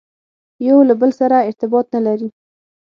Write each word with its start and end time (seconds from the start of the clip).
یو 0.67 0.77
له 0.89 0.93
بل 1.01 1.11
سره 1.19 1.35
ارتباط 1.49 1.85
نه 1.95 2.01
لري. 2.05 2.29